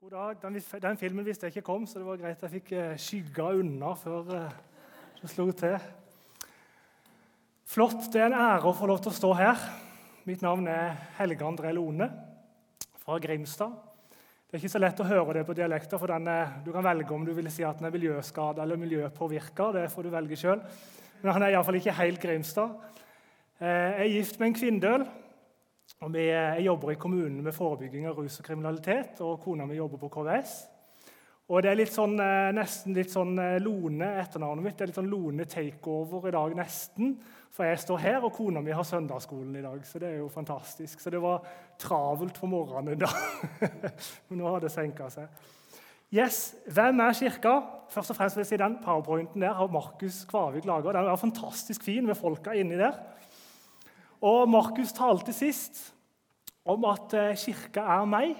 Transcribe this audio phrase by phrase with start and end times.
[0.00, 0.36] God dag.
[0.42, 3.48] Den, den filmen visste jeg ikke kom, så det var greit jeg fikk eh, skygga
[3.58, 4.52] unna før eh,
[5.18, 5.74] det slo til.
[7.66, 8.06] Flott.
[8.14, 9.64] Det er en ære å få lov til å stå her.
[10.28, 12.06] Mitt navn er Helge André Lone
[13.02, 13.74] fra Grimstad.
[14.46, 17.18] Det er ikke så lett å høre det på dialekter, for er, du kan velge
[17.18, 19.72] om du vil si at den er miljøskada eller miljøpåvirka.
[19.80, 20.62] Det får du velge sjøl.
[21.24, 22.78] Men han er iallfall ikke helt Grimstad.
[23.58, 25.10] Eh, Jeg er gift med en kvinndøl.
[25.98, 29.78] Og vi, jeg jobber i kommunen med forebygging av rus og kriminalitet, og kona mi
[29.80, 30.52] jobber på KVS.
[31.48, 34.76] Og det er litt sånn, eh, nesten litt sånn eh, Lone etternavnet mitt.
[34.76, 37.14] Det er litt sånn Lone takeover i dag, nesten.
[37.56, 39.80] For jeg står her, og kona mi har søndagsskolen i dag.
[39.88, 41.00] Så det er jo fantastisk.
[41.00, 41.46] Så det var
[41.80, 43.08] travelt på morgenen da.
[44.28, 45.32] Men nå har det senka seg.
[46.14, 47.54] Yes, Hvem er kirka?
[47.92, 50.94] Først og fremst vil jeg si Den powerpointen der har Markus Kvavik laga.
[50.94, 52.96] Den er fantastisk fin med folka inni der.
[54.20, 55.94] Og Markus talte sist
[56.68, 58.34] om at eh, kirka er meg.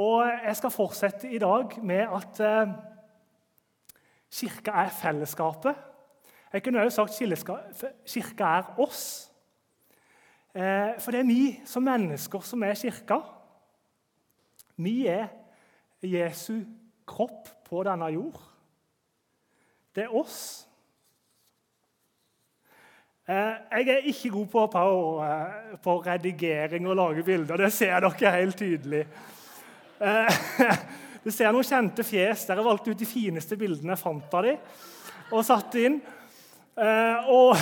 [0.00, 2.72] Og jeg skal fortsette i dag med at eh,
[4.32, 5.76] kirka er fellesskapet.
[6.52, 9.30] Jeg kunne også sagt kirka- kirka er oss.
[10.54, 13.20] Eh, For det er vi som mennesker som er kirka.
[14.76, 15.28] Vi er
[16.02, 16.62] Jesu
[17.06, 18.40] kropp på denne jord.
[19.94, 20.66] Det er oss.
[23.28, 27.56] Eh, Jeg er ikke god på, power, eh, på redigering og lage bilder.
[27.56, 29.06] Det ser dere helt tydelig.
[30.00, 30.42] Eh,
[31.22, 32.48] Du ser noen kjente fjes.
[32.48, 34.56] Der jeg valgte ut de fineste bildene jeg fant av dem,
[35.30, 36.00] og satte inn.
[37.30, 37.52] Og,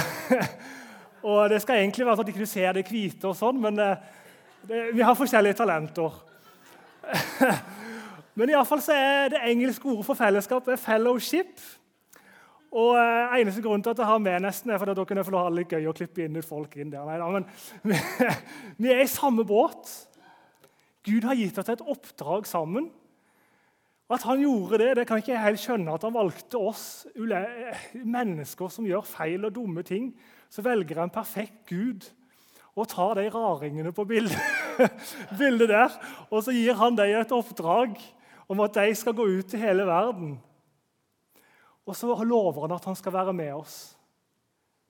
[1.29, 3.77] og det skal egentlig være sånn at ikke du ser det hvite, og sånn, men
[3.77, 6.17] det, vi har forskjellige talenter.
[8.39, 11.80] Men i alle fall er det engelske ordet for fellesskap er 'fellowship'.
[12.71, 15.25] Og eh, eneste grunn til at jeg har med nesten, er for at da kunne
[15.27, 17.09] få ha det litt gøy å klippe inn folk inn der.
[17.09, 17.49] Nei, da, men
[17.91, 17.99] vi,
[18.87, 19.91] vi er i samme båt.
[21.07, 22.91] Gud har gitt oss et oppdrag sammen.
[24.11, 25.95] At han gjorde det, det kan ikke jeg helt skjønne.
[25.95, 27.45] At han valgte oss ule-
[27.95, 30.11] mennesker som gjør feil og dumme ting.
[30.51, 32.09] Så velger en perfekt Gud
[32.79, 34.39] og tar de raringene på bildet,
[35.41, 35.95] bildet der.
[36.31, 37.99] Og så gir han dem et oppdrag
[38.51, 40.39] om at de skal gå ut til hele verden.
[41.91, 43.79] Og så lover han at han skal være med oss.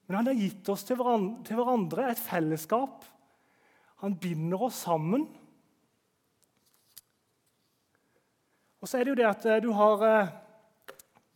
[0.05, 3.07] Men han har gitt oss til hverandre, til hverandre et fellesskap.
[4.03, 5.25] Han binder oss sammen.
[8.81, 10.33] Og så er det jo det at eh, du har eh,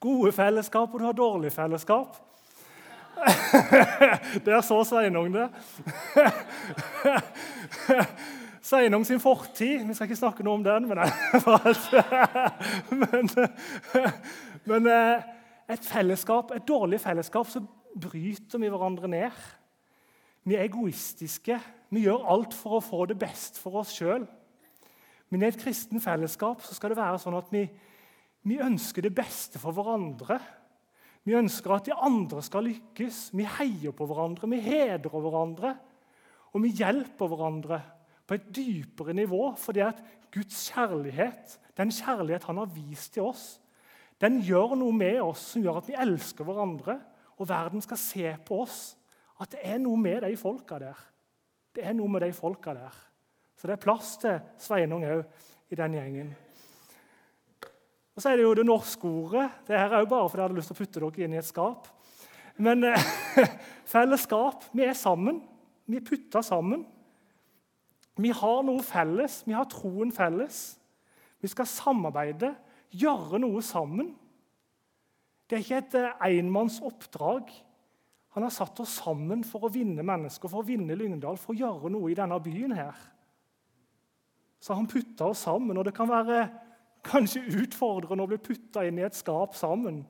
[0.04, 2.20] gode fellesskap, og du har dårlig fellesskap.
[4.44, 5.48] Der så Sveinung det.
[8.64, 10.98] Sveinung sin fortid Vi skal ikke snakke noe om den, men,
[13.04, 13.30] men,
[14.64, 15.22] men eh,
[15.70, 17.62] et fellesskap, et dårlig fellesskap, så
[18.00, 19.44] bryter vi hverandre ned.
[20.44, 21.58] Vi er egoistiske.
[21.94, 24.26] Vi gjør alt for å få det best for oss sjøl.
[25.32, 27.64] Men i et kristen fellesskap så skal det være sånn at vi,
[28.44, 30.38] vi ønsker det beste for hverandre.
[31.24, 33.30] Vi ønsker at de andre skal lykkes.
[33.32, 35.74] Vi heier på hverandre, vi hedrer hverandre.
[36.52, 37.80] Og vi hjelper hverandre
[38.28, 40.00] på et dypere nivå, fordi at
[40.34, 43.46] Guds kjærlighet, den kjærlighet han har vist til oss,
[44.24, 46.96] den gjør noe med oss som gjør at vi elsker hverandre.
[47.36, 48.94] Og verden skal se på oss
[49.42, 51.00] at det er noe med de folka der.
[51.74, 52.94] Det er noe med de folka der.
[53.58, 55.24] Så det er plass til Sveinung òg
[55.72, 56.32] i den gjengen.
[58.14, 59.48] Og Så er det jo det norske ordet.
[59.66, 61.40] Det her er jo bare fordi jeg hadde lyst til å putte dere inn i
[61.40, 61.88] et skap.
[62.56, 63.08] Men eh,
[63.94, 64.68] fellesskap.
[64.72, 65.42] Vi er sammen.
[65.90, 66.84] Vi er putta sammen.
[68.16, 69.42] Vi har noe felles.
[69.46, 70.78] Vi har troen felles.
[71.42, 72.54] Vi skal samarbeide,
[72.94, 74.12] gjøre noe sammen.
[75.48, 77.50] Det er ikke et eh, enmannsoppdrag.
[78.34, 81.58] Han har satt oss sammen for å vinne mennesker, for å vinne Lyngdal, for å
[81.58, 82.72] gjøre noe i denne byen.
[82.74, 82.96] her.
[84.60, 86.48] Så han putta oss sammen, og det kan være
[87.04, 90.00] kanskje utfordrende å bli putta inn i et skap sammen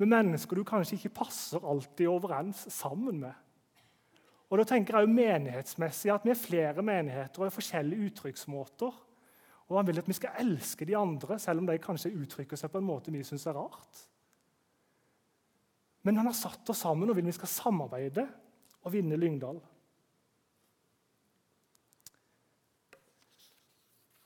[0.00, 3.34] med mennesker du kanskje ikke passer alltid overens sammen med.
[4.46, 8.92] Og da tenker jeg jo menighetsmessig at Vi er flere menigheter og har forskjellige uttrykksmåter.
[9.66, 12.70] Og Han vil at vi skal elske de andre, selv om de kanskje uttrykker seg
[12.70, 14.02] på en måte vi syns er rart.
[16.06, 18.28] Men han har satt oss sammen og vil vi skal samarbeide
[18.86, 19.58] og vinne Lyngdal.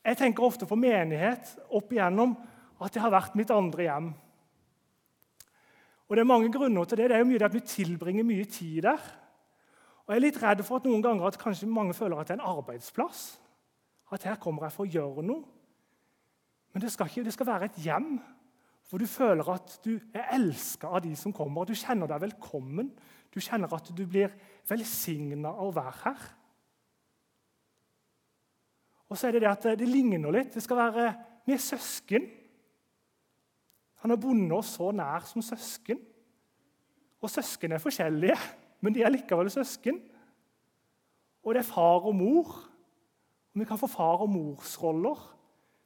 [0.05, 2.35] Jeg tenker ofte på menighet opp igjennom
[2.81, 4.11] at det har vært mitt andre hjem.
[6.09, 7.09] Og Det er mange grunner til det.
[7.09, 9.01] Det er jo mye det at Vi tilbringer mye tid der.
[10.05, 12.35] Og Jeg er litt redd for at noen ganger at kanskje mange føler at det
[12.35, 13.40] er en arbeidsplass.
[14.11, 15.47] At her kommer jeg for å gjøre noe.
[16.71, 18.13] Men det skal, ikke, det skal være et hjem
[18.89, 21.63] hvor du føler at du er elska av de som kommer.
[21.63, 22.89] Du kjenner deg velkommen.
[23.31, 24.33] Du kjenner at du blir
[24.67, 26.25] velsigna av å være her.
[29.07, 30.51] Og så er det det at det ligner litt.
[30.55, 31.05] Det skal være
[31.47, 32.27] er søsken.
[34.03, 35.99] Han har bundet oss så nær som søsken.
[37.21, 38.37] Og søsken er forskjellige,
[38.81, 39.99] men de er likevel søsken.
[41.43, 42.55] Og det er far og mor.
[43.53, 45.37] Vi kan få far- og morsroller.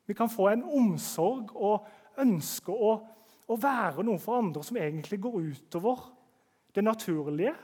[0.06, 1.88] Vi kan få en omsorg og
[2.22, 2.92] ønske å,
[3.48, 6.04] å være noe for andre som egentlig går utover
[6.76, 7.56] det naturlige.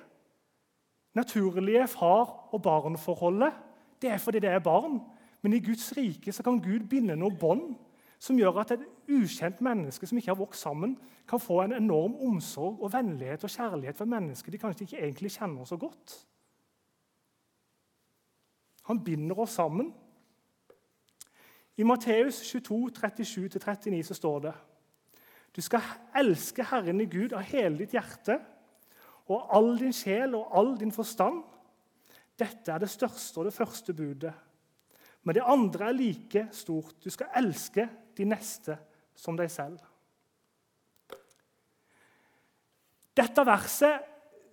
[1.13, 3.53] Naturlige far- og barn-forholdet
[4.01, 4.99] det er fordi det er barn.
[5.41, 7.75] Men i Guds rike så kan Gud binde noen bånd
[8.21, 10.97] som gjør at et ukjent menneske som ikke har vokst sammen,
[11.29, 15.31] kan få en enorm omsorg og vennlighet og kjærlighet for mennesker de kanskje ikke egentlig
[15.31, 16.19] kjenner så godt.
[18.89, 19.93] Han binder oss sammen.
[21.77, 24.53] I Matteus 22, 37-39 så står det
[25.55, 25.85] Du skal
[26.15, 28.37] elske Herren i Gud av hele ditt hjerte
[29.31, 31.43] og all din sjel og all din forstand.
[32.39, 34.33] Dette er det største og det første budet.
[35.23, 36.97] Men det andre er like stort.
[37.03, 37.87] Du skal elske
[38.17, 38.77] de neste
[39.15, 39.79] som deg selv.
[43.17, 44.07] Dette verset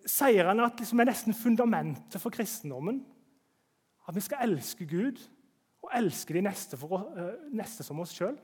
[0.09, 3.01] sier han at liksom er nesten fundamentet for kristendommen.
[4.09, 5.21] At vi skal elske Gud
[5.85, 8.39] og elske de neste, for, uh, neste som oss sjøl.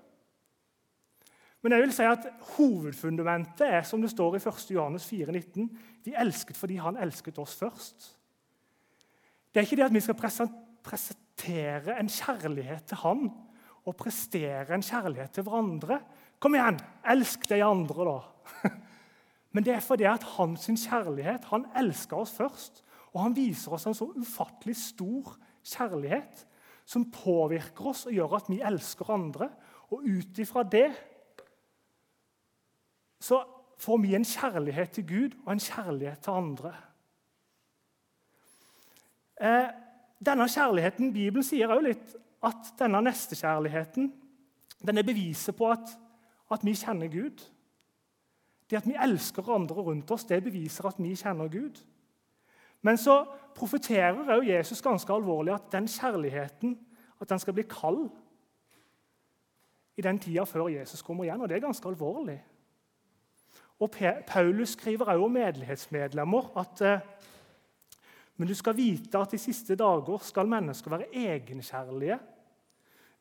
[1.64, 2.26] Men jeg vil si at
[2.58, 4.66] hovedfundamentet er som det står i 1.
[4.74, 5.70] Johannes 4,19.
[6.04, 8.10] Vi elsket fordi han elsket oss først.
[9.48, 10.18] Det er ikke det at vi skal
[10.84, 13.30] presentere en kjærlighet til han
[13.84, 16.00] og prestere en kjærlighet til hverandre.
[16.40, 16.76] Kom igjen,
[17.14, 18.68] elsk de andre, da.
[19.56, 22.82] Men det er fordi at hans kjærlighet Han elsker oss først.
[23.14, 25.53] Og han viser oss en så ufattelig stor kjærlighet
[26.84, 29.48] som påvirker oss og gjør at vi elsker andre.
[29.92, 30.88] Og ut ifra det
[33.24, 33.40] så
[33.80, 36.74] får vi en kjærlighet til Gud og en kjærlighet til andre.
[39.40, 39.70] Eh,
[40.24, 42.12] denne kjærligheten, Bibelen sier også litt
[42.44, 44.12] at denne nestekjærligheten
[44.84, 45.88] den er beviset på at,
[46.52, 47.40] at, vi kjenner Gud.
[48.70, 51.80] Det at vi elsker andre rundt oss, det beviser at vi kjenner Gud.
[52.84, 53.22] Men så
[53.54, 56.78] profeterer også Jesus ganske alvorlig at den kjærligheten
[57.20, 58.10] at den skal bli kald
[59.96, 61.40] i den tida før Jesus kommer igjen.
[61.40, 62.38] Og det er ganske alvorlig.
[63.80, 63.90] Og
[64.26, 67.00] Paulus skriver også om medlighetsmedlemmer at eh,
[68.36, 72.18] men du skal vite at i siste dager skal mennesker være egenkjærlige,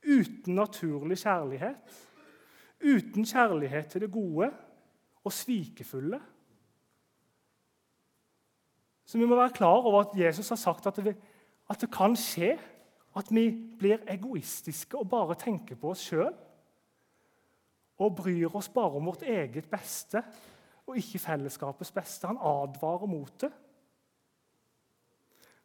[0.04, 1.76] uten naturlig kjærlighet,
[2.82, 4.50] uten kjærlighet til det gode
[5.24, 6.20] og svikefulle.
[9.06, 11.16] Så vi må være klar over at Jesus har sagt at det,
[11.70, 12.56] at det kan skje
[13.18, 16.32] at vi blir egoistiske og bare tenker på oss sjøl.
[18.02, 20.24] Og bryr oss bare om vårt eget beste
[20.88, 22.28] og ikke fellesskapets beste.
[22.28, 23.52] Han advarer mot det.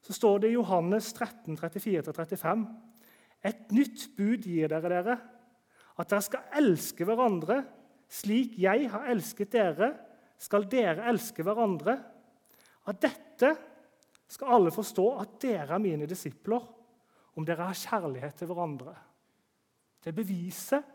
[0.04, 2.66] Så står det i Johannes 13, 34-35.:
[3.44, 5.18] Et nytt bud gir dere dere,
[5.98, 7.62] at dere skal elske hverandre
[8.08, 9.92] slik jeg har elsket dere,
[10.40, 11.98] skal dere elske hverandre.
[12.88, 13.52] Av dette
[14.28, 16.64] skal alle forstå at dere er mine disipler,
[17.36, 18.94] om dere har kjærlighet til hverandre.
[20.02, 20.94] Det er beviset.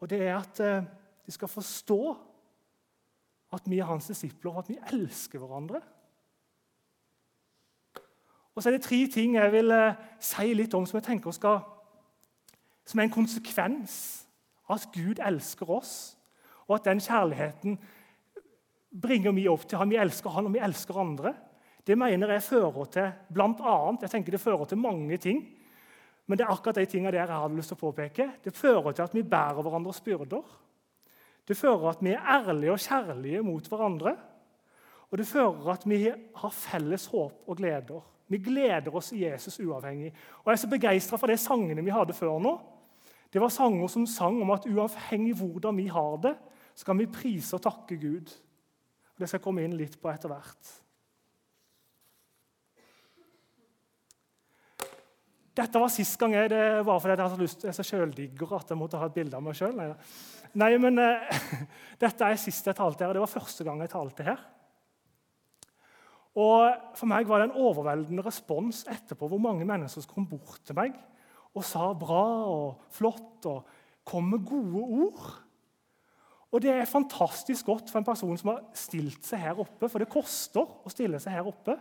[0.00, 0.86] Og det er at eh,
[1.26, 2.00] de skal forstå
[3.54, 5.80] at vi er hans disipler, og at vi elsker hverandre.
[8.54, 11.34] Og så er det tre ting jeg vil eh, si litt om som jeg tenker
[11.34, 11.62] skal,
[12.84, 13.96] som er en konsekvens
[14.68, 16.16] av at Gud elsker oss,
[16.66, 17.78] og at den kjærligheten
[18.94, 19.90] bringer vi opp til ham.
[19.90, 21.34] Vi elsker han, og vi elsker andre.
[21.84, 25.42] Det mener jeg fører til blant annet, jeg tenker det fører til mange ting.
[26.24, 28.28] Men det er akkurat de tingene der jeg hadde lyst til å påpeke.
[28.44, 30.46] Det fører til at vi bærer hverandres byrder.
[31.44, 34.14] Det fører at vi er ærlige og kjærlige mot hverandre.
[35.10, 38.06] Og det fører at vi har felles håp og gleder.
[38.32, 40.14] Vi gleder oss i Jesus uavhengig.
[40.40, 42.54] Og Jeg er så begeistra for de sangene vi hadde før nå.
[43.28, 46.32] Det var sanger som sang om at uavhengig hvordan vi har det,
[46.74, 48.32] så kan vi prise og takke Gud.
[49.14, 50.72] Det skal jeg komme inn litt på etter hvert.
[55.54, 58.56] Dette var sist gang jeg, det var fordi jeg hadde lyst, jeg er så sjøldigger
[58.56, 59.76] at jeg måtte ha et bilde av meg sjøl.
[59.78, 59.92] Nei,
[60.58, 61.54] Nei, men uh,
[62.02, 64.42] dette er sist jeg talte her, det var første gang jeg talte her.
[66.34, 70.64] Og For meg var det en overveldende respons etterpå hvor mange mennesker som kom bort
[70.66, 70.96] til meg
[71.54, 73.68] og sa bra og flott og
[74.02, 75.28] kom med gode ord.
[76.54, 79.98] Og Det er fantastisk godt for en person som har stilt seg her oppe, for
[79.98, 81.74] det koster å stille seg her oppe.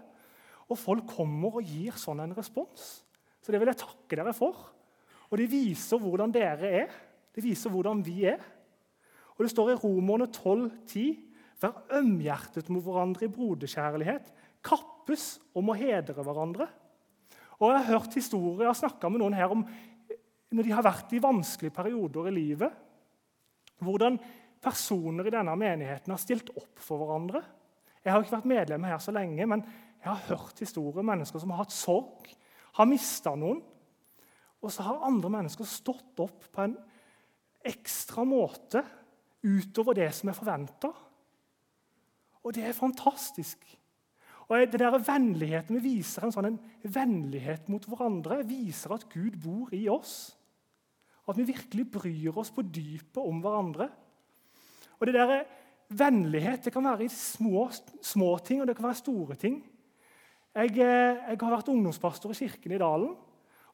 [0.65, 3.03] Og folk kommer og gir sånn en respons.
[3.44, 4.72] Så det vil jeg takke dere for.
[5.30, 6.98] Og det viser hvordan dere er.
[7.36, 8.42] Det viser hvordan vi er.
[9.38, 11.30] Og Det står i Romerne 12, 10,
[11.63, 14.25] Vær ømhjertet mot hverandre i broderkjærlighet.
[14.65, 16.68] Kappes om å hedre hverandre.
[17.60, 19.62] Og Jeg har hørt historier, jeg har snakka med noen her om
[20.53, 22.74] når de har vært i vanskelige perioder i livet.
[23.80, 24.20] Hvordan
[24.63, 27.43] personer i denne menigheten har stilt opp for hverandre.
[28.03, 29.63] Jeg har ikke vært medlem her så lenge, men
[30.03, 32.27] jeg har hørt historier om mennesker som har hatt sorg,
[32.75, 33.62] har mista noen.
[34.63, 36.75] Og så har andre mennesker stått opp på en
[37.67, 38.84] ekstra måte
[39.43, 40.91] utover det som er forventa.
[42.43, 43.63] Og det er fantastisk.
[44.50, 49.39] Og det der Vennligheten vi viser en sånn en vennlighet mot hverandre, viser at Gud
[49.43, 50.34] bor i oss.
[51.27, 53.88] At vi virkelig bryr oss på dypet om hverandre.
[55.00, 55.44] Og det der
[55.94, 57.68] Vennlighet det kan være i små,
[58.02, 59.60] små ting, og det kan være store ting.
[60.56, 63.16] Jeg, eh, jeg, har vært ungdomspastor i kirken i Dalen.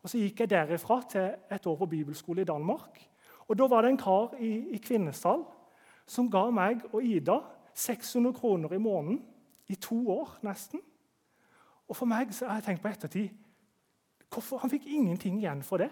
[0.03, 2.99] og Så gikk jeg derifra til et år på bibelskole i Danmark.
[3.47, 5.45] Og Da var det en kar i, i Kvinesdal
[6.07, 7.39] som ga meg og Ida
[7.73, 9.21] 600 kroner i måneden
[9.67, 10.81] i to år nesten.
[11.87, 13.29] Og for meg så har jeg tenkt på ettertid
[14.29, 15.89] hvorfor Han fikk ingenting igjen for det.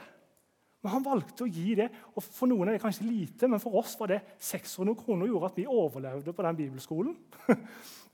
[0.83, 1.87] Men han valgte å gi det.
[2.13, 5.33] og For noen er det kanskje lite, men for oss var det 600 kroner som
[5.33, 7.15] gjorde at vi overlevde på den bibelskolen.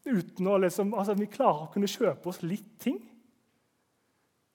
[0.03, 2.99] Uten å liksom, altså Vi klarer å kunne kjøpe oss litt ting.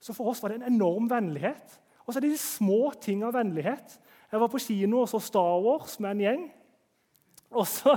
[0.01, 1.79] Så for oss var det en enorm vennlighet.
[2.07, 3.99] Og så er det de små ting av vennlighet.
[4.33, 6.47] Jeg var på kino og så Star Wars med en gjeng.
[7.57, 7.97] Og så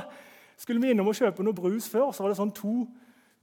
[0.60, 2.10] skulle vi innom og kjøpe noe brus før.
[2.10, 2.75] og Så var det sånn to,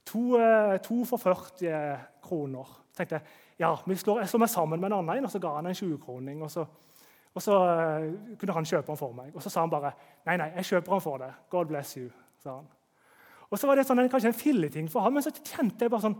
[0.05, 2.69] to, eh, to for 40 kroner.
[2.99, 5.71] Tenkte jeg ja, slår, jeg slår meg sammen med en annen, og så ga han
[5.71, 6.43] en 20-kroning.
[6.43, 6.51] Og
[7.37, 9.29] og så uh, kunne han kjøpe den for meg.
[9.35, 9.93] Og så sa han bare
[10.27, 11.37] nei, nei, jeg kjøper den for deg.
[11.53, 12.09] God bless you.
[12.41, 12.67] sa han.
[13.49, 16.05] Og så var det sånn, kanskje en filleting for ham, men så kjente jeg bare
[16.09, 16.19] sånn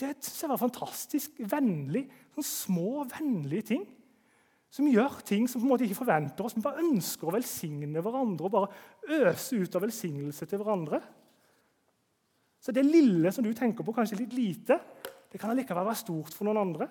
[0.00, 2.06] Det synes jeg var fantastisk vennlig.
[2.34, 3.84] Sånne små, vennlige ting.
[4.72, 8.02] Som gjør ting som på en måte ikke forventer oss, men bare ønsker å velsigne
[8.02, 8.48] hverandre.
[8.48, 11.00] og bare øse ut av velsignelse til hverandre.
[12.60, 14.80] Så det lille som du tenker på, kanskje litt lite,
[15.36, 16.86] det kan allikevel være stort for noen andre.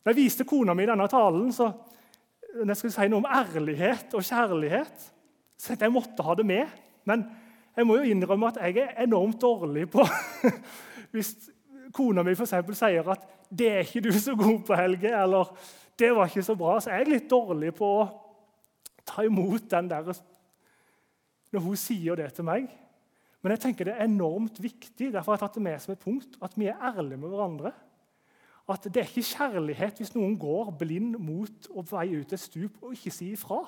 [0.00, 1.66] Da jeg viste kona mi denne talen, så
[2.54, 5.04] når jeg skulle si noe om ærlighet og kjærlighet,
[5.60, 6.72] så jeg måtte ha det med.
[7.04, 7.26] Men
[7.76, 10.06] jeg må jo innrømme at jeg er enormt dårlig på
[11.12, 11.34] Hvis
[11.92, 15.44] kona mi for sier at 'det er ikke du så god på, Helge', eller
[15.98, 18.08] 'det var ikke så bra', så er jeg litt dårlig på å
[19.04, 20.14] ta imot den der
[21.52, 22.72] når hun sier det til meg.
[23.42, 26.02] Men jeg tenker det er enormt viktig derfor har jeg tatt det med som et
[26.02, 27.72] punkt, at vi er ærlige med hverandre.
[28.70, 32.40] At det er ikke kjærlighet hvis noen går blind mot og på vei ut et
[32.40, 33.58] stup og ikke sier ifra.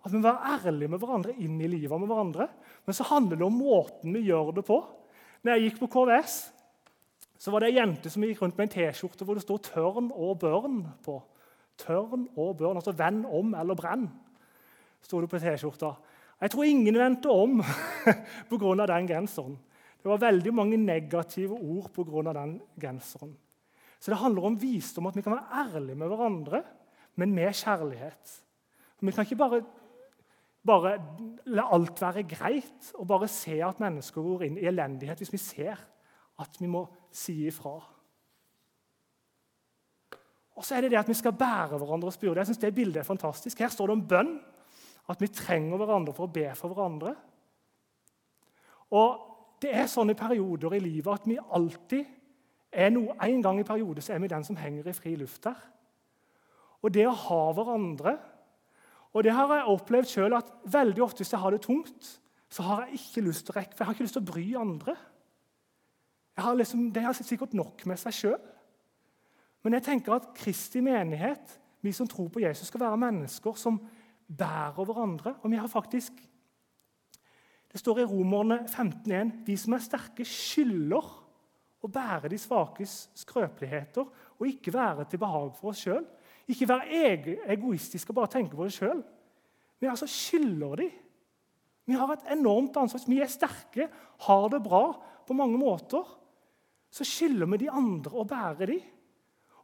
[0.00, 2.46] At vi må være ærlige med hverandre inn i livet med hverandre.
[2.86, 4.78] Men så handler det om måten vi gjør det på.
[5.42, 6.38] Når jeg gikk på KVS,
[7.40, 10.10] så var det ei jente som gikk rundt med en T-skjorte hvor det stod 'Tørn
[10.12, 11.18] og børn' på.
[11.80, 14.08] Tørn og børn, altså 'venn om' eller 'brenn',
[15.00, 15.94] sto det på T-skjorta.
[16.40, 17.60] Jeg tror ingen vendte om
[18.50, 18.86] pga.
[18.86, 19.58] den genseren.
[20.00, 22.32] Det var veldig mange negative ord pga.
[22.32, 23.36] den genseren.
[24.00, 26.62] Så det handler om visdom, at vi kan være ærlige med hverandre,
[27.16, 28.40] men med kjærlighet.
[29.00, 29.62] Vi kan ikke bare,
[30.64, 30.96] bare
[31.46, 35.40] la alt være greit og bare se at mennesker går inn i elendighet hvis vi
[35.40, 35.80] ser
[36.40, 37.74] at vi må si ifra.
[40.56, 42.38] Og så er det det at vi skal bære hverandres byrde.
[42.38, 43.58] Jeg synes Det bildet er fantastisk.
[43.58, 44.40] Her står det om bønn.
[45.10, 47.16] At vi trenger hverandre for å be for hverandre.
[48.94, 49.26] Og
[49.60, 52.06] Det er sånne perioder i livet at vi alltid
[52.72, 55.44] er noe, En gang i perioder så er vi den som henger i fri luft
[55.44, 55.58] der.
[56.80, 58.14] Og det å ha hverandre
[59.10, 62.10] og det har jeg opplevd selv at veldig ofte hvis jeg har det tungt,
[62.50, 64.30] så har jeg ikke lyst til å rekke, for jeg har ikke lyst til å
[64.30, 64.94] bry andre.
[66.36, 68.38] Jeg har liksom, det har sikkert nok med seg sjøl.
[69.64, 73.80] Men jeg tenker at Kristi menighet, vi som tror på Jesus, skal være mennesker som
[74.30, 75.34] bærer hverandre.
[75.42, 76.12] Og vi har faktisk
[77.70, 81.04] Det står i Romerne 15,1.: De som er sterke, skylder
[81.80, 84.08] å bære de svakes skrøpeligheter
[84.38, 86.02] og ikke være til behag for oss sjøl.
[86.50, 89.04] Ikke være egoistisk og bare tenke på det sjøl.
[89.80, 90.88] Vi altså skylder de.
[91.86, 93.06] Vi har et enormt ansvar.
[93.06, 93.88] Vi er sterke,
[94.26, 94.84] har det bra
[95.26, 96.02] på mange måter.
[96.90, 98.80] Så skylder vi de andre å bære de.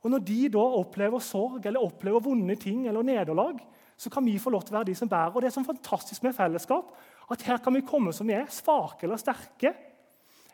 [0.02, 3.58] Og Når de da opplever sorg eller opplever vonde ting eller nederlag,
[3.96, 5.34] så kan vi få lov til å være de som bærer.
[5.34, 6.92] Og Det er sånn fantastisk med fellesskap
[7.32, 9.72] at her kan vi komme som vi er, svake eller sterke.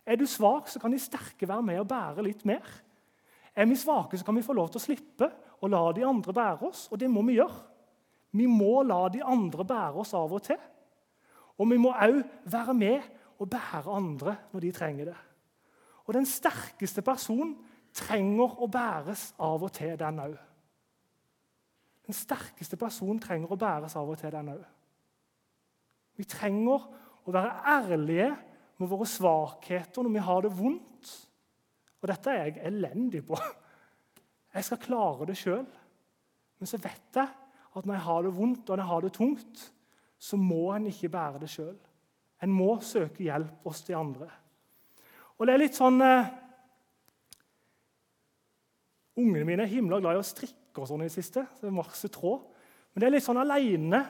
[0.07, 2.65] Er du svak, så kan de sterke være med og bære litt mer.
[3.55, 5.29] Er vi svake, så kan vi få lov til å slippe
[5.61, 6.87] og la de andre bære oss.
[6.91, 7.59] Og det må vi gjøre.
[8.33, 10.61] Vi må la de andre bære oss av og til.
[11.61, 13.11] Og vi må òg være med
[13.43, 15.19] og bære andre når de trenger det.
[16.07, 17.55] Og den sterkeste personen
[17.95, 20.39] trenger å bæres av og til, den òg.
[22.07, 24.63] Den sterkeste personen trenger å bæres av og til, den òg.
[26.19, 26.89] Vi trenger
[27.23, 28.31] å være ærlige
[28.81, 31.13] med våre svakheter når vi har det vondt.
[32.03, 33.39] Og dette er jeg elendig på.
[34.53, 35.65] Jeg skal klare det sjøl.
[36.59, 37.31] Men så vet jeg
[37.73, 39.63] at når jeg har det vondt og når jeg har det tungt,
[40.23, 41.77] så må en ikke bære det sjøl.
[42.43, 44.29] En må søke hjelp hos de andre.
[45.39, 46.39] Og det er litt sånn eh,
[49.23, 51.45] Ungene mine er himla glad i å strikke og sånn i det siste.
[51.45, 52.45] så det er masse tråd.
[52.93, 54.03] Men det er litt sånn aleine.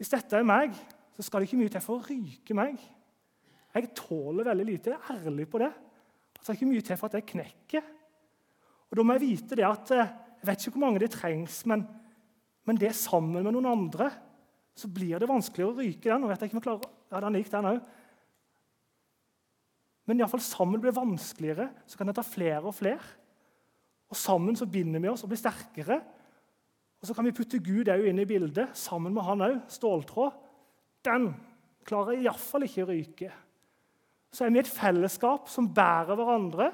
[0.00, 0.74] Hvis dette er meg,
[1.12, 2.80] så skal det ikke mye til for å ryke meg.
[3.72, 4.92] Jeg tåler veldig lite.
[4.92, 5.70] Jeg er ærlig på det.
[6.32, 7.88] Det skal ikke mye til for at jeg knekker.
[8.90, 11.62] Og Da må jeg vite det at eh, jeg vet ikke hvor mange det trengs,
[11.70, 11.84] men,
[12.66, 14.10] men det sammen med noen andre
[14.76, 16.24] så blir det vanskeligere å ryke den.
[16.24, 17.82] og vet jeg ikke om jeg klarer, ja, den gikk den òg.
[20.08, 23.21] Men i alle fall sammen blir det vanskeligere, så kan jeg ta flere og flere.
[24.12, 26.00] Og Sammen så binder vi oss og blir sterkere.
[27.00, 29.56] Og Så kan vi putte Gud òg inn i bildet, sammen med han òg.
[29.72, 30.36] Ståltråd.
[31.02, 31.32] Den
[31.88, 33.30] klarer iallfall ikke å ryke.
[34.32, 36.70] Så er vi et fellesskap som bærer hverandre,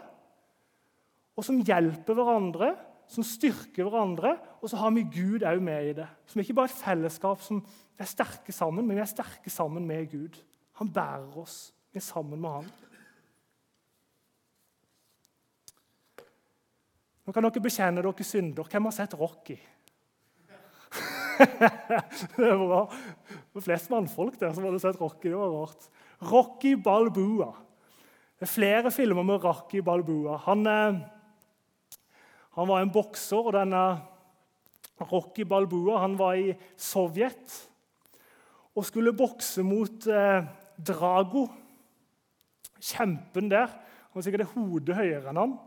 [1.38, 2.72] og som hjelper hverandre,
[3.08, 4.34] som styrker hverandre.
[4.60, 6.08] Og så har vi Gud òg med i det.
[6.26, 7.62] Så vi er ikke bare et fellesskap som
[7.98, 10.36] er sterke sammen, men vi er sterke sammen med Gud.
[10.82, 11.72] Han bærer oss.
[11.92, 12.70] Vi er sammen med han.
[17.28, 18.64] Nå kan dere bekjenne dere synder.
[18.72, 19.58] Hvem har sett Rocky?
[22.38, 22.86] det er bra.
[22.88, 25.28] Det var flest mannfolk der som hadde sett Rocky.
[25.28, 25.90] Det var rart.
[26.30, 27.50] Rocky Balboa.
[28.32, 30.38] Det er flere filmer med Rocky Balboa.
[30.46, 32.00] Han, eh,
[32.56, 33.84] han var en bokser, og denne
[35.12, 37.60] Rocky Balboa han var i Sovjet
[38.72, 40.48] og skulle bokse mot eh,
[40.80, 41.44] Drago.
[42.80, 43.68] Kjempen der.
[43.68, 45.58] Han var sikkert hodet høyere enn han.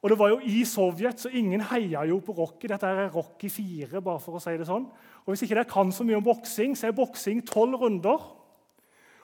[0.00, 2.70] Og det var jo i Sovjet, så ingen heia jo på Rocky.
[2.70, 4.86] Dette er Rocky 4, bare for å si det sånn.
[5.26, 8.24] Og Hvis ikke dere kan så mye om boksing, så er boksing tolv runder.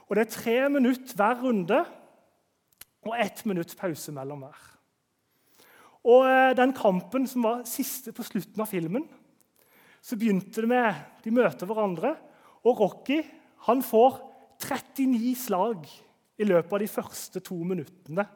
[0.06, 1.80] Og det er tre minutter hver runde
[3.06, 4.62] og ett minutt pause mellom hver.
[6.06, 9.06] Og eh, Den kampen som var siste på slutten av filmen,
[10.02, 12.14] så begynte det med De møter hverandre,
[12.66, 13.22] og Rocky
[13.66, 14.20] han får
[14.62, 15.86] 39 slag
[16.38, 18.26] i løpet av de første to minuttene.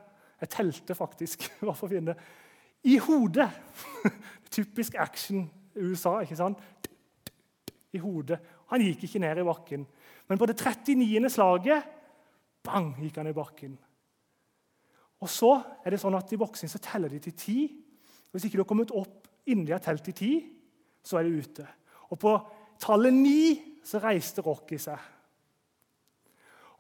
[0.40, 1.46] Jeg telte faktisk.
[1.60, 2.16] for å finne.
[2.88, 3.48] I hodet.
[4.56, 5.44] Typisk action
[5.76, 6.20] USA.
[6.24, 6.60] ikke sant?
[7.92, 8.40] I hodet.
[8.70, 9.86] Han gikk ikke ned i bakken.
[10.30, 11.30] Men på det 39.
[11.32, 11.96] slaget
[12.64, 13.78] bang, gikk han i bakken.
[15.20, 15.52] Og så
[15.84, 17.58] er det sånn at I boksing så teller de til ti.
[18.30, 20.32] Hvis ikke du har kommet opp innen de har telt til ti,
[21.02, 21.66] så er du ute.
[22.12, 22.34] Og på
[22.80, 23.42] tallet ni
[23.86, 25.00] så reiste Rocky seg.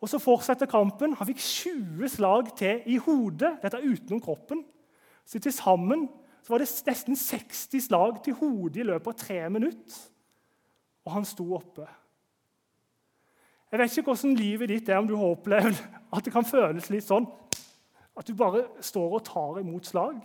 [0.00, 1.14] Og Så fortsetter kampen.
[1.16, 3.58] Han fikk 20 slag til i hodet.
[3.62, 4.64] Dette er utenom kroppen.
[5.26, 6.08] Så Til sammen
[6.42, 9.98] så var det nesten 60 slag til hodet i løpet av tre minutter.
[11.04, 11.86] Og han sto oppe.
[13.70, 15.76] Jeg vet ikke hvordan livet ditt er, om du har opplevd
[16.12, 17.28] at det kan føles litt sånn
[18.18, 20.16] at du bare står og tar imot slag.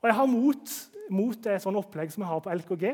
[0.00, 0.72] Og Jeg har mot,
[1.10, 2.86] mot et sånn opplegg som jeg har på LKG.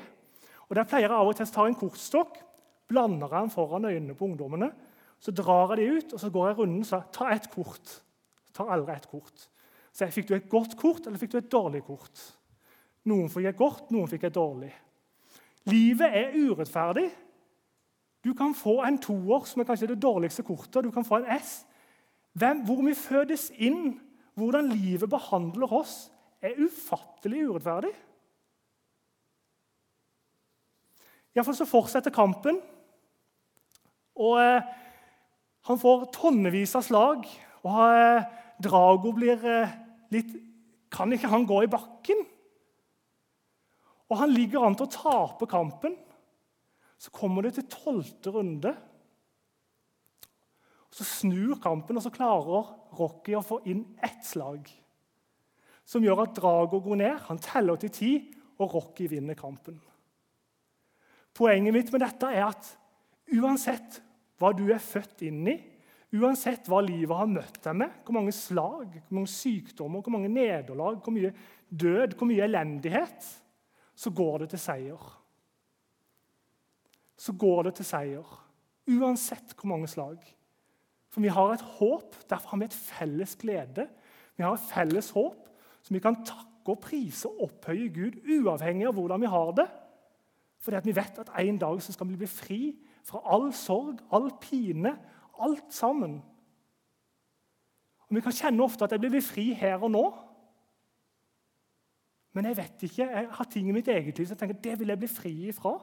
[0.68, 2.40] Og Der pleier jeg av og til å ta en kortstokk,
[2.88, 4.72] blander den foran øynene på ungdommene
[5.18, 7.94] så drar jeg de ut, og så går jeg runden og sier ta ett kort.
[8.54, 9.44] «Ta alle ett kort.
[9.92, 12.22] Så jeg, Fikk du et godt kort, eller fikk du et dårlig kort?
[13.06, 14.72] Noen fikk et godt, noen fikk et dårlig.
[15.70, 17.06] Livet er urettferdig.
[18.24, 20.82] Du kan få en toer, som er kanskje det dårligste kortet.
[20.84, 21.60] Du kan få en S.
[22.38, 24.00] Hvem, hvor vi fødes inn,
[24.38, 26.10] hvordan livet behandler oss,
[26.42, 27.94] er ufattelig urettferdig.
[31.34, 32.60] Iallfall så fortsetter kampen.
[34.18, 34.68] Og eh,
[35.68, 37.28] han får tonnevis av slag.
[37.68, 38.26] og eh,
[38.64, 39.78] Drago blir eh,
[40.14, 40.36] litt
[40.88, 42.22] Kan ikke han gå i bakken?
[44.08, 45.98] Og han ligger an til å tape kampen.
[46.96, 48.72] Så kommer det til tolvte runde.
[50.88, 54.64] Så snur kampen, og så klarer Rocky å få inn ett slag.
[55.84, 58.12] Som gjør at Drago går ned, han teller til ti,
[58.56, 59.76] og Rocky vinner kampen.
[61.36, 62.72] Poenget mitt med dette er at
[63.36, 64.00] uansett
[64.38, 65.56] hva du er født inn i,
[66.18, 70.30] uansett hva livet har møtt deg med, hvor mange slag, hvor mange sykdommer, hvor mange
[70.32, 71.32] nederlag, hvor mye
[71.68, 73.28] død, hvor mye elendighet,
[73.98, 75.06] så går det til seier.
[77.18, 78.34] Så går det til seier.
[78.88, 80.22] Uansett hvor mange slag.
[81.10, 83.88] For vi har et håp, derfor har vi et felles glede.
[84.36, 85.48] Vi har et felles håp
[85.82, 89.66] som vi kan takke og prise og opphøye Gud, uavhengig av hvordan vi har det.
[90.62, 92.60] Fordi at vi vet at en dag så skal vi bli fri
[93.08, 94.92] fra all sorg, all pine,
[95.40, 96.18] alt sammen.
[98.08, 100.04] Og Vi kan kjenne ofte at jeg blir fri her og nå.
[102.36, 104.76] Men jeg vet ikke, jeg har ting i mitt eget liv som jeg tenker det
[104.80, 105.74] vil jeg bli fri ifra.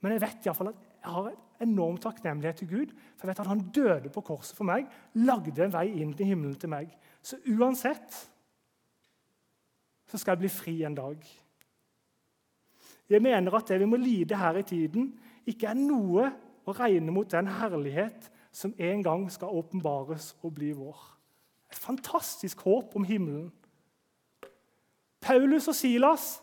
[0.00, 2.94] Men jeg vet i fall at jeg har en enorm takknemlighet til Gud.
[3.16, 6.32] For jeg vet at han døde på korset for meg, lagde en vei inn til
[6.32, 6.92] himmelen til meg.
[7.22, 8.16] Så uansett
[10.10, 11.24] så skal jeg bli fri en dag.
[13.10, 15.12] Jeg mener at det vi må lide her i tiden,
[15.48, 16.28] ikke er noe
[16.66, 20.98] å regne mot den herlighet som en gang skal åpenbares og bli vår.
[21.70, 23.50] Et fantastisk håp om himmelen.
[25.20, 26.40] Paulus og Silas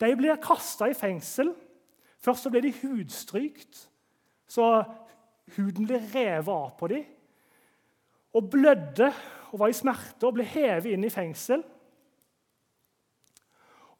[0.00, 1.52] de blir kasta i fengsel.
[2.20, 3.88] Først så ble de hudstrykt,
[4.48, 4.82] så
[5.56, 7.04] huden ble revet av på dem.
[8.36, 9.10] Og blødde
[9.50, 11.62] og var i smerte og ble hevet inn i fengsel.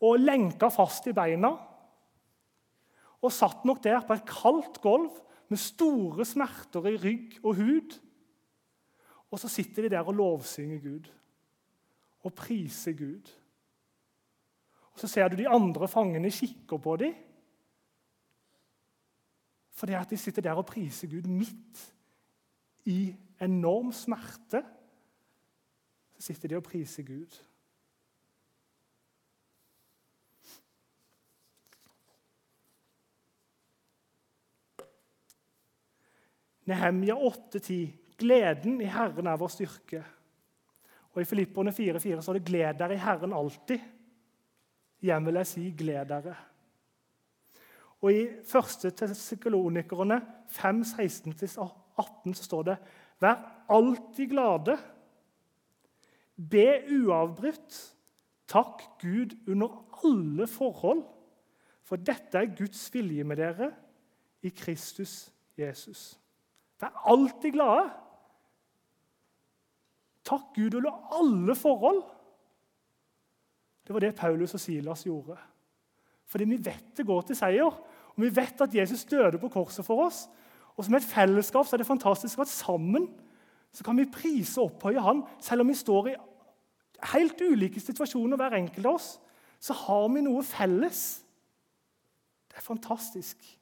[0.01, 1.51] Og lenka fast i beina.
[3.22, 5.11] Og satt nok der på et kaldt gulv
[5.50, 7.98] med store smerter i rygg og hud.
[9.30, 11.11] Og så sitter de der og lovsynger Gud
[12.22, 13.30] og priser Gud.
[14.92, 17.14] Og Så ser du de andre fangene kikker på dem.
[19.70, 21.94] Fordi at de sitter der og priser Gud midt
[22.85, 24.64] i enorm smerte.
[26.18, 27.50] Så sitter de og priser Gud.
[36.70, 37.88] Nehemja 8,10.:
[38.20, 40.04] Gleden i Herren er vår styrke.
[41.11, 43.80] Og I Filipperne 4,4 står det 'Gled dere i Herren alltid'.
[45.00, 46.37] Igjen vil jeg si 'gled dere'.
[48.00, 48.94] Og I 1.
[48.96, 52.76] Tessikolonikerne 5.16-18 så står det
[53.20, 54.78] 'Vær alltid glade'.
[56.50, 57.96] Be uavbrutt.
[58.48, 59.68] Takk Gud under
[60.04, 61.04] alle forhold,
[61.83, 63.72] for dette er Guds vilje med dere
[64.42, 66.20] i Kristus Jesus.
[66.81, 67.88] Vær alltid glade.
[70.27, 72.03] Takk Gud under alle forhold.
[73.87, 75.37] Det var det Paulus og Silas gjorde.
[76.31, 79.85] Fordi vi vet det går til seier, og vi vet at Jesus døde på korset
[79.85, 80.29] for oss.
[80.77, 83.09] Og Som et fellesskap så er det fantastisk at sammen
[83.73, 85.23] så kan vi prise og opphøye Han.
[85.40, 86.16] Selv om vi står i
[87.12, 89.21] helt ulike situasjoner, hver enkelt av oss,
[89.61, 91.23] så har vi noe felles.
[92.51, 93.60] Det er fantastisk.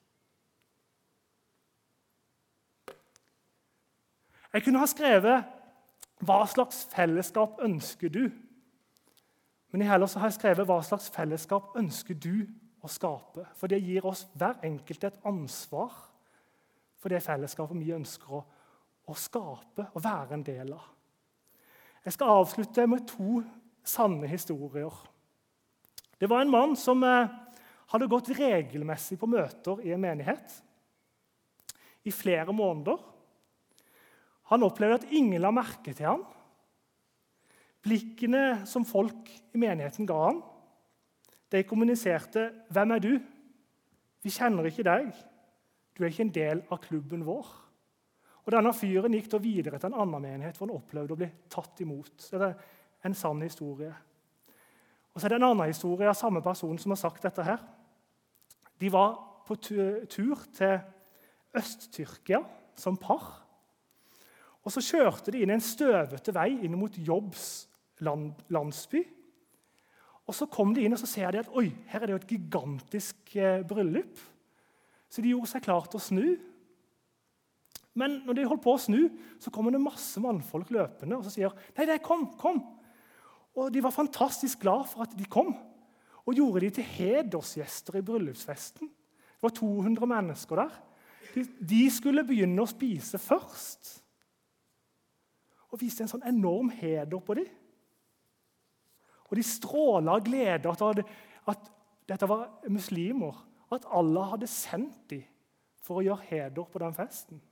[4.52, 5.44] Jeg kunne ha skrevet
[6.20, 8.30] 'Hva slags fellesskap ønsker du?'
[9.70, 12.46] Men heller så har jeg skrevet 'Hva slags fellesskap ønsker du
[12.82, 15.92] å skape?' For det gir oss hver enkelt et ansvar
[16.98, 18.44] for det fellesskapet vi ønsker å,
[19.06, 20.86] å skape og være en del av.
[22.04, 23.42] Jeg skal avslutte med to
[23.84, 24.92] sanne historier.
[26.20, 27.28] Det var en mann som eh,
[27.92, 30.56] hadde gått regelmessig på møter i en menighet
[32.04, 32.98] i flere måneder.
[34.48, 36.24] Han opplevde at ingen la merke til ham.
[37.84, 40.42] Blikkene som folk i menigheten ga ham,
[41.52, 43.22] de kommuniserte 'Hvem er du?'
[44.22, 45.12] 'Vi kjenner ikke deg.
[45.96, 47.68] Du er ikke en del av klubben vår.'
[48.46, 51.30] Og Denne fyren gikk da videre til en annen menighet hvor han opplevde å bli
[51.50, 52.30] tatt imot.
[52.30, 52.54] Det er
[53.04, 53.92] en sann historie.
[55.12, 57.42] Og så er det en annen historie av samme person som har sagt dette.
[57.44, 57.58] her.
[58.80, 60.80] De var på tur til
[61.54, 62.40] Øst-Tyrkia
[62.74, 63.47] som par.
[64.68, 67.64] Og Så kjørte de inn en støvete vei inn mot Jobbs
[68.04, 69.00] land, landsby.
[70.28, 72.20] Og Så kom de inn og så ser de at oi, her er det jo
[72.20, 74.20] et gigantisk eh, bryllup.
[75.08, 76.26] Så de gjorde seg klar til å snu.
[77.96, 78.98] Men når de holdt på å snu,
[79.40, 82.60] så kommer det masse mannfolk løpende og så sier nei, nei, kom, kom.
[83.56, 85.54] Og De var fantastisk glad for at de kom,
[86.28, 88.92] og gjorde de til hedersgjester i bryllupsfesten.
[88.92, 90.76] Det var 200 mennesker der.
[91.32, 93.96] De, de skulle begynne å spise først
[95.68, 97.48] og viste en sånn enorm heder på dem.
[99.28, 101.02] Og de stråla av glede at,
[101.52, 101.72] at,
[102.08, 103.36] dette var muslimer.
[103.68, 105.26] At Allah hadde sendt dem
[105.84, 107.42] for å gjøre heder på den festen.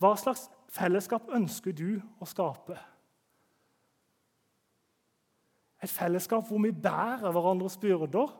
[0.00, 2.78] Hva slags fellesskap ønsker du å skape?
[5.84, 8.32] Et fellesskap hvor vi bærer hverandres byrder,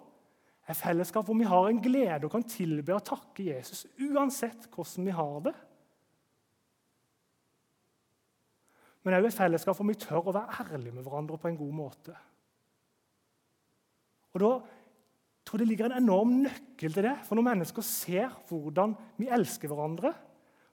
[0.71, 5.09] et fellesskap hvor vi har en glede og kan tilbe og takke Jesus uansett hvordan
[5.09, 5.55] vi har det.
[9.05, 11.77] Men òg et fellesskap hvor vi tør å være ærlige med hverandre på en god
[11.77, 12.17] måte.
[14.31, 14.51] Og Da
[15.45, 17.17] tror jeg det ligger en enorm nøkkel til det.
[17.27, 20.13] For når mennesker ser hvordan vi elsker hverandre,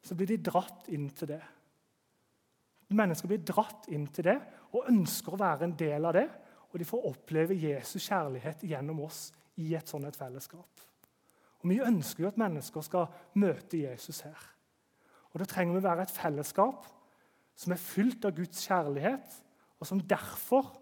[0.03, 1.41] så blir de dratt inn til det.
[2.93, 4.37] Mennesker blir dratt inn til det
[4.75, 6.27] og ønsker å være en del av det.
[6.69, 10.85] Og de får oppleve Jesus kjærlighet gjennom oss i et sånt et fellesskap.
[11.59, 14.53] Og Vi ønsker jo at mennesker skal møte Jesus her.
[15.33, 16.85] Og Da trenger vi å være et fellesskap
[17.57, 19.43] som er fylt av Guds kjærlighet,
[19.79, 20.75] og som derfor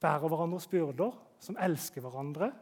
[0.00, 2.52] bærer hverandres byrder, som elsker hverandre,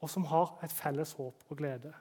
[0.00, 1.92] og som har et felles håp og glede.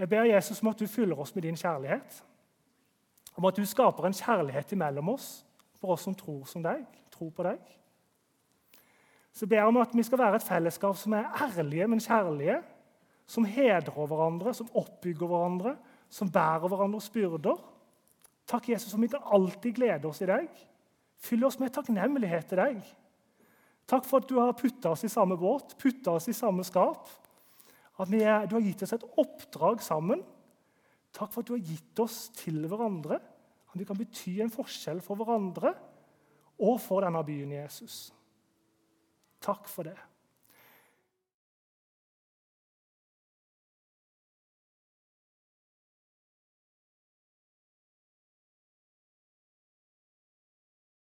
[0.00, 2.24] Jeg ber Jesus om at du fyller oss med din kjærlighet.
[3.36, 5.44] Om at du skaper en kjærlighet imellom oss
[5.80, 7.60] for oss som tror som deg, tror på deg.
[9.32, 12.60] Så ber jeg om at vi skal være et fellesskap som er ærlige, men kjærlige.
[13.30, 15.76] Som hedrer hverandre, som oppbygger hverandre,
[16.10, 17.60] som bærer hverandres byrder.
[18.50, 20.48] Takk, Jesus, som vi kan alltid glede oss i deg.
[21.20, 22.80] Fyll oss med takknemlighet til deg.
[23.90, 27.06] Takk for at du har putta oss i samme båt, putta oss i samme skap.
[28.00, 30.24] At er, du har gitt oss et oppdrag sammen.
[31.14, 33.20] Takk for at du har gitt oss til hverandre.
[33.70, 35.74] At vi kan bety en forskjell for hverandre
[36.60, 38.10] og for denne byen, Jesus.
[39.40, 39.96] Takk for det.